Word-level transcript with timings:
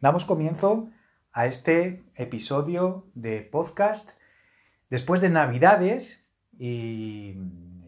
damos 0.00 0.24
comienzo 0.24 0.90
a 1.32 1.46
este 1.46 2.04
episodio 2.14 3.10
de 3.14 3.42
podcast 3.42 4.10
después 4.90 5.20
de 5.20 5.30
Navidades 5.30 6.28
y 6.58 7.34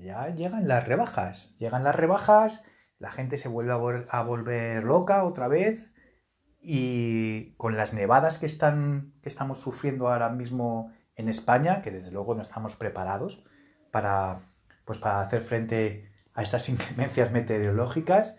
ya 0.01 0.29
llegan 0.29 0.69
las 0.69 0.87
rebajas. 0.87 1.57
Llegan 1.59 1.85
las 1.85 1.95
rebajas, 1.95 2.65
la 2.99 3.11
gente 3.11 3.39
se 3.39 3.49
vuelve 3.49 4.07
a, 4.09 4.23
volver 4.23 4.85
loca 4.85 5.25
otra 5.25 5.49
vez 5.49 5.95
y 6.61 7.53
con 7.57 7.77
las 7.77 7.95
nevadas 7.95 8.39
que, 8.39 8.47
están, 8.47 9.13
que 9.23 9.29
estamos 9.29 9.61
sufriendo 9.61 10.09
ahora 10.09 10.29
mismo 10.31 10.93
en 11.15 11.29
España, 11.29 11.83
que 11.83 11.91
desde 11.91 12.11
luego 12.11 12.35
no 12.35 12.43
estamos 12.43 12.75
preparados 12.75 13.45
para, 13.91 14.41
pues 14.85 14.99
para 14.99 15.21
hacer 15.21 15.43
frente 15.43 16.13
a 16.35 16.43
estas 16.43 16.69
inclemencias 16.71 17.33
meteorológicas, 17.33 18.37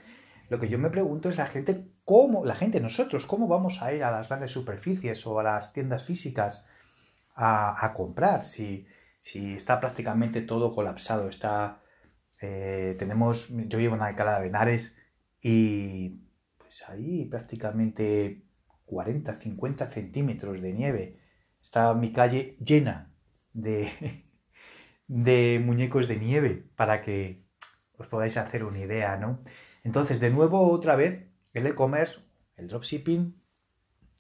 lo 0.50 0.60
que 0.60 0.68
yo 0.68 0.80
me 0.80 0.90
pregunto 0.90 1.30
es 1.30 1.38
la 1.38 1.46
gente, 1.46 1.86
cómo, 2.04 2.44
la 2.44 2.56
gente, 2.56 2.80
nosotros, 2.80 3.26
cómo 3.26 3.48
vamos 3.48 3.82
a 3.82 3.94
ir 3.94 4.04
a 4.04 4.12
las 4.12 4.28
grandes 4.28 4.52
superficies 4.52 5.26
o 5.28 5.40
a 5.40 5.44
las 5.44 5.74
tiendas 5.74 6.04
físicas 6.04 6.68
a, 7.36 7.94
comprar 7.96 8.46
si, 8.46 8.86
si, 9.20 9.54
está 9.54 9.80
prácticamente 9.80 10.42
todo 10.42 10.74
colapsado. 10.74 11.30
Está, 11.30 11.82
eh, 12.42 12.96
tenemos, 12.98 13.50
yo 13.50 13.78
vivo 13.78 13.96
en 13.96 14.02
Alcalá 14.02 14.40
de 14.40 14.48
Henares 14.48 14.98
y 15.42 16.22
pues 16.58 16.84
ahí 16.90 17.26
prácticamente 17.26 18.44
40, 18.86 19.36
50 19.36 19.88
centímetros 19.88 20.62
de 20.62 20.74
nieve. 20.74 21.20
Está 21.62 21.94
mi 21.94 22.12
calle 22.12 22.58
llena 22.60 23.14
de, 23.54 24.26
de 25.08 25.62
muñecos 25.64 26.08
de 26.08 26.18
nieve 26.18 26.66
para 26.76 27.02
que 27.02 27.46
os 27.98 28.08
podáis 28.08 28.36
hacer 28.38 28.64
una 28.64 28.80
idea, 28.80 29.16
¿no? 29.18 29.44
Entonces, 29.84 30.20
de 30.20 30.30
nuevo, 30.30 30.72
otra 30.72 30.96
vez, 30.96 31.26
el 31.54 31.68
e-commerce, 31.68 32.20
el 32.56 32.68
dropshipping, 32.68 33.42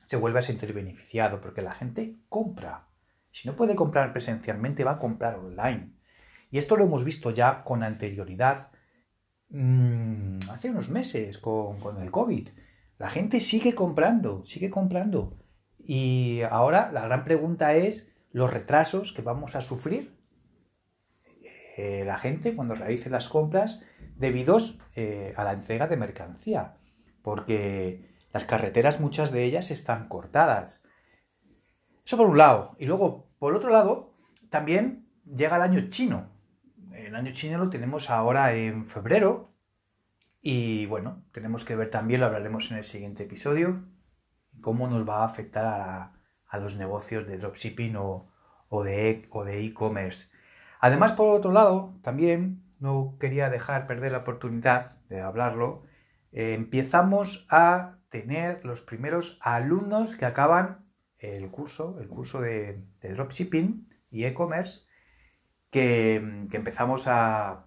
se 0.06 0.18
vuelve 0.18 0.40
a 0.40 0.44
sentir 0.44 0.74
beneficiado 0.74 1.40
porque 1.40 1.62
la 1.62 1.72
gente 1.72 2.16
compra. 2.30 2.88
Si 3.32 3.48
no 3.48 3.56
puede 3.56 3.76
comprar 3.76 4.12
presencialmente, 4.12 4.84
va 4.84 4.94
a 4.94 5.00
comprar 5.00 5.36
online. 5.36 5.94
Y 6.50 6.58
esto 6.58 6.76
lo 6.76 6.86
hemos 6.86 7.04
visto 7.04 7.32
ya 7.32 7.64
con 7.64 7.84
anterioridad, 7.84 8.72
mmm, 9.50 10.40
hace 10.50 10.72
unos 10.72 10.90
meses, 10.90 11.38
con, 11.38 11.80
con 11.80 12.02
el 12.02 12.10
COVID. 12.10 12.50
La 12.98 13.10
gente 13.10 13.40
sigue 13.40 13.76
comprando, 13.76 14.44
sigue 14.44 14.70
comprando. 14.70 15.38
Y 15.78 16.42
ahora 16.50 16.92
la 16.92 17.02
gran 17.02 17.24
pregunta 17.24 17.76
es 17.76 18.12
los 18.32 18.52
retrasos 18.52 19.14
que 19.14 19.22
vamos 19.22 19.56
a 19.56 19.62
sufrir 19.62 20.19
eh, 21.82 22.04
la 22.04 22.18
gente 22.18 22.56
cuando 22.56 22.76
realice 22.76 23.10
las 23.10 23.30
compras 23.30 23.82
debidos 24.18 24.80
eh, 24.98 25.34
a 25.38 25.46
la 25.46 25.54
entrega 25.54 25.88
de 25.88 25.96
mercancía, 25.96 26.76
porque 27.22 28.06
las 28.34 28.44
carreteras 28.44 29.00
muchas 29.00 29.32
de 29.32 29.46
ellas 29.46 29.72
están 29.72 30.10
cortadas. 30.10 30.84
Eso 32.06 32.18
por 32.18 32.28
un 32.28 32.38
lado. 32.38 32.76
Y 32.80 32.86
luego, 32.86 33.30
por 33.40 33.56
otro 33.56 33.70
lado, 33.70 34.14
también 34.50 35.08
llega 35.24 35.56
el 35.56 35.62
año 35.62 35.90
chino. 35.90 36.30
El 36.92 37.16
año 37.16 37.32
chino 37.32 37.58
lo 37.58 37.70
tenemos 37.70 38.10
ahora 38.10 38.54
en 38.56 38.86
febrero. 38.86 39.54
Y 40.42 40.86
bueno, 40.88 41.24
tenemos 41.32 41.64
que 41.64 41.78
ver 41.78 41.90
también, 41.90 42.20
lo 42.20 42.26
hablaremos 42.26 42.72
en 42.72 42.78
el 42.78 42.84
siguiente 42.84 43.24
episodio, 43.24 43.86
cómo 44.60 44.88
nos 44.90 45.08
va 45.08 45.22
a 45.22 45.26
afectar 45.28 45.66
a, 45.66 46.58
los 46.58 46.76
negocios 46.76 47.26
de 47.26 47.38
dropshipping 47.38 47.96
o, 47.96 48.30
o 48.68 48.84
de 48.84 49.66
e-commerce. 49.66 50.30
Además, 50.80 51.12
por 51.12 51.36
otro 51.36 51.52
lado, 51.52 52.00
también 52.02 52.64
no 52.80 53.18
quería 53.20 53.50
dejar 53.50 53.86
perder 53.86 54.14
la 54.14 54.20
oportunidad 54.20 54.98
de 55.10 55.20
hablarlo. 55.20 55.84
Eh, 56.32 56.54
empezamos 56.54 57.46
a 57.50 57.98
tener 58.10 58.64
los 58.66 58.82
primeros 58.82 59.38
alumnos 59.42 60.16
que 60.16 60.26
acaban 60.26 60.86
el 61.20 61.52
curso, 61.52 62.00
el 62.00 62.08
curso 62.08 62.40
de, 62.40 62.82
dropshipping 63.02 63.90
y 64.10 64.24
e-commerce, 64.24 64.88
que, 65.70 66.16
empezamos 66.16 67.04
a, 67.08 67.66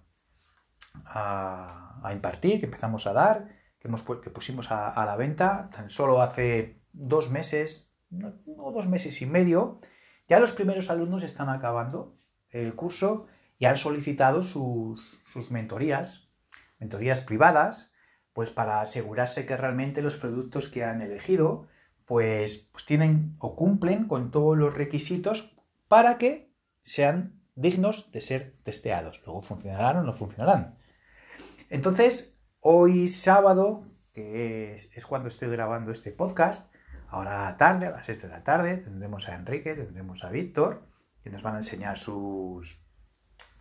impartir, 2.11 2.61
que 2.61 2.67
empezamos 2.67 3.07
a 3.07 3.13
dar, 3.13 3.49
que 3.79 4.31
pusimos 4.31 4.71
a, 4.71 5.05
la 5.05 5.17
venta 5.17 5.69
tan 5.71 5.91
solo 5.91 6.23
hace 6.23 6.81
dos 6.93 7.31
meses, 7.31 7.91
no, 8.09 8.33
dos 8.47 8.89
meses 8.89 9.21
y 9.21 9.27
medio. 9.27 9.81
Ya 10.29 10.41
los 10.41 10.53
primeros 10.53 10.89
alumnos 10.89 11.23
están 11.23 11.51
acabando 11.51 12.17
el 12.53 12.75
curso 12.75 13.27
y 13.59 13.67
han 13.67 13.77
solicitado 13.77 14.43
sus, 14.43 15.01
mentorías, 15.51 16.29
mentorías 16.79 17.21
privadas, 17.21 17.93
pues 18.33 18.51
para 18.51 18.81
asegurarse 18.81 19.47
que 19.47 19.57
realmente 19.57 20.03
los 20.03 20.17
productos 20.17 20.69
que 20.69 20.85
han 20.85 21.03
elegido 21.03 21.67
pues, 22.05 22.69
pues 22.73 22.85
tienen 22.87 23.37
o 23.39 23.57
cumplen 23.57 24.07
con 24.07 24.31
todos 24.31 24.57
los 24.57 24.75
requisitos 24.75 25.55
para 25.89 26.19
que 26.19 26.53
sean 26.83 27.41
dignos 27.55 28.11
de 28.13 28.21
ser 28.21 28.57
testeados. 28.63 29.23
Luego 29.25 29.43
funcionarán 29.43 29.99
o 29.99 30.03
no 30.03 30.13
funcionarán. 30.13 30.79
Entonces, 31.71 32.37
hoy 32.61 33.09
sábado, 33.09 33.87
que 34.13 34.75
es, 34.75 34.91
es, 34.95 35.07
cuando 35.07 35.29
estoy 35.29 35.49
grabando 35.51 35.93
este 35.93 36.11
podcast, 36.11 36.71
ahora 37.09 37.57
tarde, 37.57 37.87
a 37.87 37.91
las 37.91 38.07
6 38.07 38.23
de 38.23 38.29
la 38.29 38.43
tarde, 38.43 38.79
tendremos 38.79 39.29
a 39.29 39.35
Enrique, 39.35 39.75
tendremos 39.75 40.25
a 40.25 40.31
Víctor, 40.31 40.83
que 41.23 41.31
nos 41.31 41.43
van 41.43 41.55
a 41.55 41.59
enseñar 41.59 41.99
sus, 41.99 42.85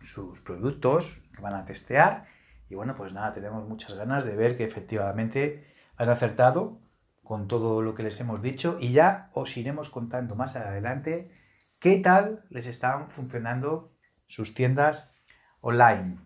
sus 0.00 0.40
productos, 0.40 1.22
que 1.34 1.42
van 1.42 1.54
a 1.54 1.64
testear. 1.64 2.26
Y 2.68 2.74
bueno, 2.74 2.94
pues 2.94 3.12
nada, 3.12 3.32
tenemos 3.32 3.68
muchas 3.68 3.94
ganas 3.94 4.24
de 4.24 4.36
ver 4.36 4.56
que 4.56 4.64
efectivamente 4.64 5.66
han 5.96 6.08
acertado 6.08 6.80
con 7.22 7.48
todo 7.48 7.82
lo 7.82 7.94
que 7.94 8.02
les 8.02 8.20
hemos 8.20 8.42
dicho 8.42 8.78
y 8.80 8.92
ya 8.92 9.30
os 9.32 9.56
iremos 9.56 9.88
contando 9.90 10.34
más 10.34 10.56
adelante 10.56 11.30
qué 11.78 11.98
tal 11.98 12.44
les 12.50 12.66
están 12.66 13.10
funcionando 13.10 13.92
sus 14.26 14.54
tiendas 14.54 15.14
online. 15.60 16.18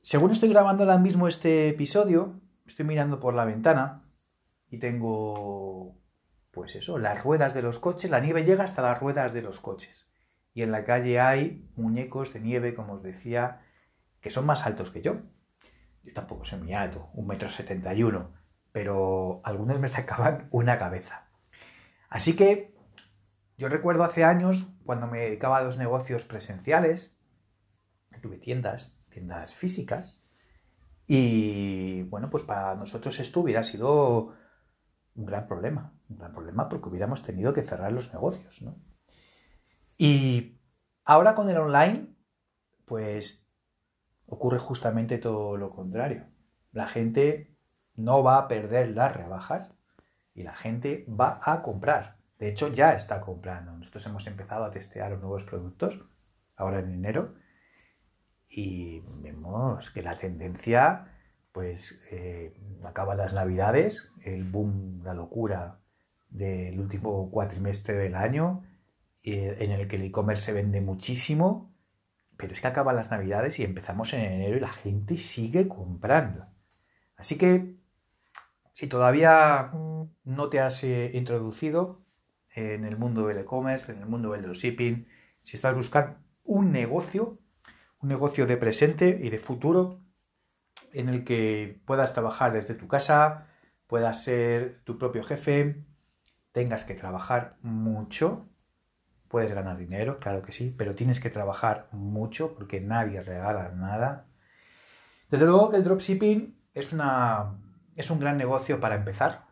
Según 0.00 0.30
estoy 0.30 0.50
grabando 0.50 0.84
ahora 0.84 0.98
mismo 0.98 1.28
este 1.28 1.68
episodio, 1.68 2.40
estoy 2.66 2.84
mirando 2.84 3.20
por 3.20 3.34
la 3.34 3.44
ventana 3.44 4.04
y 4.70 4.78
tengo 4.78 5.96
pues 6.54 6.74
eso, 6.76 6.98
las 6.98 7.22
ruedas 7.22 7.54
de 7.54 7.62
los 7.62 7.78
coches, 7.78 8.10
la 8.10 8.20
nieve 8.20 8.44
llega 8.44 8.64
hasta 8.64 8.82
las 8.82 9.00
ruedas 9.00 9.32
de 9.32 9.42
los 9.42 9.60
coches. 9.60 10.06
Y 10.52 10.62
en 10.62 10.70
la 10.70 10.84
calle 10.84 11.20
hay 11.20 11.68
muñecos 11.74 12.32
de 12.32 12.40
nieve, 12.40 12.74
como 12.74 12.94
os 12.94 13.02
decía, 13.02 13.62
que 14.20 14.30
son 14.30 14.46
más 14.46 14.64
altos 14.64 14.90
que 14.90 15.02
yo. 15.02 15.16
Yo 16.04 16.14
tampoco 16.14 16.44
soy 16.44 16.60
muy 16.60 16.72
alto, 16.72 17.10
un 17.14 17.26
metro 17.26 17.50
setenta 17.50 17.92
y 17.94 18.02
uno, 18.02 18.32
pero 18.72 19.40
algunos 19.44 19.80
me 19.80 19.88
sacaban 19.88 20.48
una 20.50 20.78
cabeza. 20.78 21.28
Así 22.08 22.36
que 22.36 22.74
yo 23.56 23.68
recuerdo 23.68 24.04
hace 24.04 24.24
años, 24.24 24.72
cuando 24.84 25.06
me 25.06 25.20
dedicaba 25.20 25.58
a 25.58 25.62
los 25.62 25.78
negocios 25.78 26.24
presenciales, 26.24 27.18
tuve 28.22 28.38
tiendas, 28.38 28.98
tiendas 29.10 29.54
físicas, 29.54 30.22
y 31.06 32.04
bueno, 32.04 32.30
pues 32.30 32.42
para 32.42 32.74
nosotros 32.74 33.20
esto 33.20 33.40
hubiera 33.40 33.62
sido 33.62 34.34
un 35.14 35.26
gran 35.26 35.46
problema, 35.46 35.92
un 36.08 36.18
gran 36.18 36.32
problema 36.32 36.68
porque 36.68 36.88
hubiéramos 36.88 37.22
tenido 37.22 37.52
que 37.52 37.62
cerrar 37.62 37.92
los 37.92 38.12
negocios, 38.12 38.62
¿no? 38.62 38.76
Y 39.96 40.58
ahora 41.04 41.34
con 41.34 41.48
el 41.48 41.58
online, 41.58 42.16
pues 42.84 43.48
ocurre 44.26 44.58
justamente 44.58 45.18
todo 45.18 45.56
lo 45.56 45.70
contrario. 45.70 46.26
La 46.72 46.88
gente 46.88 47.56
no 47.94 48.22
va 48.22 48.38
a 48.38 48.48
perder 48.48 48.90
las 48.90 49.14
rebajas 49.16 49.72
y 50.34 50.42
la 50.42 50.54
gente 50.54 51.06
va 51.08 51.40
a 51.42 51.62
comprar. 51.62 52.16
De 52.38 52.48
hecho, 52.48 52.68
ya 52.68 52.94
está 52.94 53.20
comprando. 53.20 53.72
Nosotros 53.72 54.04
hemos 54.06 54.26
empezado 54.26 54.64
a 54.64 54.70
testear 54.70 55.12
los 55.12 55.20
nuevos 55.20 55.44
productos 55.44 56.00
ahora 56.56 56.80
en 56.80 56.92
enero 56.92 57.34
y 58.48 59.00
vemos 59.22 59.90
que 59.90 60.02
la 60.02 60.18
tendencia 60.18 61.13
pues 61.54 62.00
eh, 62.10 62.52
acaban 62.82 63.16
las 63.16 63.32
navidades, 63.32 64.10
el 64.24 64.42
boom, 64.42 65.02
la 65.04 65.14
locura 65.14 65.78
del 66.28 66.80
último 66.80 67.30
cuatrimestre 67.30 67.96
del 67.96 68.16
año, 68.16 68.64
eh, 69.22 69.58
en 69.60 69.70
el 69.70 69.86
que 69.86 69.94
el 69.94 70.02
e-commerce 70.02 70.46
se 70.46 70.52
vende 70.52 70.80
muchísimo, 70.80 71.72
pero 72.36 72.52
es 72.52 72.60
que 72.60 72.66
acaban 72.66 72.96
las 72.96 73.12
navidades 73.12 73.60
y 73.60 73.62
empezamos 73.62 74.12
en 74.14 74.22
enero 74.22 74.56
y 74.56 74.60
la 74.60 74.72
gente 74.72 75.16
sigue 75.16 75.68
comprando. 75.68 76.44
Así 77.14 77.38
que, 77.38 77.76
si 78.72 78.88
todavía 78.88 79.70
no 80.24 80.48
te 80.48 80.58
has 80.58 80.82
eh, 80.82 81.12
introducido 81.14 82.04
en 82.52 82.84
el 82.84 82.96
mundo 82.96 83.28
del 83.28 83.38
e-commerce, 83.38 83.92
en 83.92 83.98
el 83.98 84.06
mundo 84.06 84.32
del 84.32 84.42
dropshipping, 84.42 85.06
si 85.44 85.54
estás 85.54 85.76
buscando 85.76 86.16
un 86.42 86.72
negocio, 86.72 87.38
un 88.00 88.08
negocio 88.08 88.44
de 88.44 88.56
presente 88.56 89.20
y 89.22 89.30
de 89.30 89.38
futuro, 89.38 90.03
en 90.94 91.08
el 91.08 91.24
que 91.24 91.80
puedas 91.84 92.12
trabajar 92.12 92.52
desde 92.52 92.74
tu 92.74 92.88
casa, 92.88 93.48
puedas 93.86 94.24
ser 94.24 94.80
tu 94.84 94.98
propio 94.98 95.22
jefe, 95.22 95.84
tengas 96.52 96.84
que 96.84 96.94
trabajar 96.94 97.50
mucho, 97.62 98.48
puedes 99.28 99.52
ganar 99.52 99.76
dinero, 99.76 100.18
claro 100.20 100.42
que 100.42 100.52
sí, 100.52 100.74
pero 100.76 100.94
tienes 100.94 101.20
que 101.20 101.30
trabajar 101.30 101.88
mucho 101.92 102.54
porque 102.54 102.80
nadie 102.80 103.20
regala 103.20 103.70
nada. 103.70 104.26
Desde 105.30 105.46
luego 105.46 105.70
que 105.70 105.76
el 105.78 105.84
dropshipping 105.84 106.56
es, 106.72 106.92
una, 106.92 107.58
es 107.96 108.10
un 108.10 108.20
gran 108.20 108.36
negocio 108.36 108.80
para 108.80 108.94
empezar. 108.94 109.46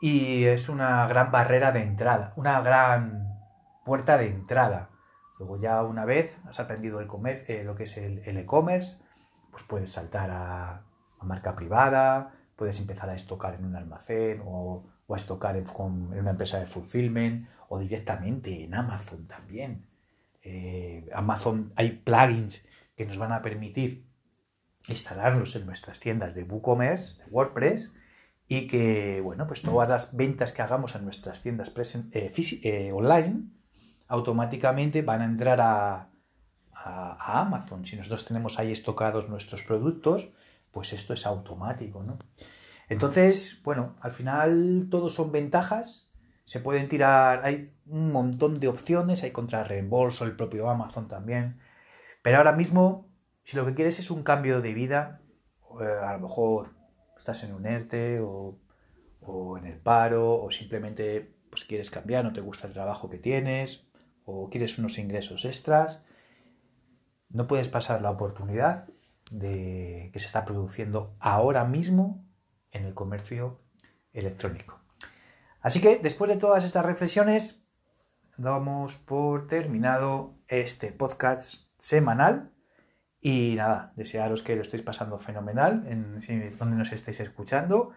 y 0.00 0.44
es 0.44 0.68
una 0.68 1.06
gran 1.06 1.30
barrera 1.30 1.70
de 1.72 1.82
entrada, 1.82 2.32
una 2.36 2.60
gran 2.60 3.38
puerta 3.84 4.18
de 4.18 4.26
entrada. 4.26 4.90
Luego 5.38 5.60
ya 5.60 5.82
una 5.82 6.04
vez 6.04 6.38
has 6.44 6.58
aprendido 6.60 7.00
el 7.00 7.08
eh, 7.48 7.62
lo 7.64 7.74
que 7.76 7.84
es 7.84 7.96
el 7.96 8.36
e-commerce, 8.36 9.02
pues 9.52 9.62
puedes 9.62 9.90
saltar 9.90 10.30
a, 10.32 10.82
marca 11.22 11.54
privada, 11.54 12.34
puedes 12.56 12.80
empezar 12.80 13.08
a 13.08 13.14
estocar 13.14 13.54
en 13.54 13.64
un 13.64 13.76
almacén 13.76 14.42
o, 14.44 14.84
a 15.08 15.16
estocar 15.16 15.56
en, 15.56 15.66
una 15.78 16.30
empresa 16.30 16.58
de 16.58 16.66
fulfillment 16.66 17.46
o 17.68 17.78
directamente 17.78 18.64
en 18.64 18.74
Amazon 18.74 19.28
también. 19.28 19.86
Eh, 20.42 21.08
Amazon 21.14 21.72
hay 21.76 21.90
plugins 21.90 22.66
que 22.96 23.06
nos 23.06 23.18
van 23.18 23.30
a 23.30 23.42
permitir 23.42 24.04
instalarlos 24.88 25.54
en 25.54 25.66
nuestras 25.66 26.00
tiendas 26.00 26.34
de 26.34 26.42
WooCommerce, 26.42 27.22
de 27.22 27.30
WordPress, 27.30 27.94
y 28.48 28.66
que, 28.66 29.20
bueno, 29.20 29.46
pues 29.46 29.62
todas 29.62 29.88
las 29.88 30.16
ventas 30.16 30.52
que 30.52 30.62
hagamos 30.62 30.96
en 30.96 31.04
nuestras 31.04 31.40
tiendas 31.40 31.72
eh, 32.12 32.32
eh, 32.64 32.92
online 32.92 33.44
automáticamente 34.08 35.02
van 35.02 35.22
a 35.22 35.24
entrar 35.24 35.60
a, 35.60 36.11
a, 36.84 37.40
Amazon. 37.40 37.84
Si 37.84 37.96
nosotros 37.96 38.24
tenemos 38.24 38.58
ahí 38.58 38.72
estocados 38.72 39.28
nuestros 39.28 39.62
productos, 39.62 40.32
pues 40.70 40.92
esto 40.92 41.14
es 41.14 41.26
automático, 41.26 42.02
¿no? 42.02 42.18
Entonces, 42.88 43.60
bueno, 43.62 43.96
al 44.00 44.10
final 44.10 44.88
todos 44.90 45.14
son 45.14 45.32
ventajas. 45.32 46.10
Se 46.44 46.60
pueden 46.60 46.88
tirar, 46.88 47.44
hay 47.44 47.72
un 47.86 48.12
montón 48.12 48.58
de 48.58 48.68
opciones, 48.68 49.22
hay 49.22 49.30
contra 49.30 49.64
reembolso, 49.64 50.24
el 50.24 50.36
propio 50.36 50.68
Amazon 50.68 51.08
también. 51.08 51.60
Pero 52.22 52.38
ahora 52.38 52.52
mismo, 52.52 53.08
si 53.42 53.56
lo 53.56 53.64
que 53.64 53.74
quieres 53.74 53.98
es 53.98 54.10
un 54.10 54.22
cambio 54.22 54.60
de 54.60 54.74
vida, 54.74 55.20
eh, 55.80 55.84
a 55.84 56.12
lo 56.14 56.20
mejor 56.20 56.74
estás 57.16 57.44
en 57.44 57.54
un 57.54 57.66
ERTE 57.66 58.20
o, 58.20 58.58
o 59.20 59.56
en 59.56 59.66
el 59.66 59.78
paro, 59.78 60.42
o 60.42 60.50
simplemente 60.50 61.34
pues, 61.50 61.64
quieres 61.64 61.90
cambiar, 61.90 62.24
no 62.24 62.32
te 62.32 62.40
gusta 62.40 62.66
el 62.66 62.72
trabajo 62.72 63.08
que 63.08 63.18
tienes, 63.18 63.86
o 64.24 64.50
quieres 64.50 64.78
unos 64.78 64.98
ingresos 64.98 65.44
extras, 65.44 66.04
no 67.32 67.46
puedes 67.46 67.68
pasar 67.68 68.02
la 68.02 68.10
oportunidad 68.10 68.88
de 69.30 70.10
que 70.12 70.20
se 70.20 70.26
está 70.26 70.44
produciendo 70.44 71.14
ahora 71.20 71.64
mismo 71.64 72.24
en 72.70 72.84
el 72.84 72.94
comercio 72.94 73.60
electrónico. 74.12 74.80
Así 75.60 75.80
que 75.80 75.98
después 75.98 76.30
de 76.30 76.36
todas 76.36 76.64
estas 76.64 76.84
reflexiones, 76.84 77.64
damos 78.36 78.96
por 78.96 79.46
terminado 79.46 80.34
este 80.48 80.92
podcast 80.92 81.54
semanal. 81.78 82.50
Y 83.20 83.54
nada, 83.56 83.92
desearos 83.94 84.42
que 84.42 84.56
lo 84.56 84.62
estéis 84.62 84.82
pasando 84.82 85.18
fenomenal 85.18 85.84
en 85.86 86.18
donde 86.58 86.76
nos 86.76 86.92
estéis 86.92 87.20
escuchando 87.20 87.92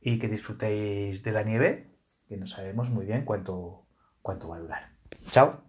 y 0.00 0.18
que 0.18 0.28
disfrutéis 0.28 1.22
de 1.22 1.32
la 1.32 1.42
nieve, 1.42 1.90
que 2.26 2.36
no 2.36 2.46
sabemos 2.46 2.90
muy 2.90 3.06
bien 3.06 3.24
cuánto, 3.24 3.86
cuánto 4.20 4.48
va 4.48 4.56
a 4.56 4.60
durar. 4.60 4.92
Chao. 5.30 5.67